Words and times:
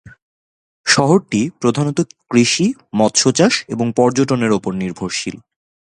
শহরটি 0.85 1.49
প্রধানত 1.61 2.01
কৃষি, 2.29 2.67
মৎস্যচাষ 2.95 3.53
এবং 3.67 3.87
পর্যটনের 3.95 4.51
উপর 4.51 4.71
নির্ভরশীল। 4.73 5.35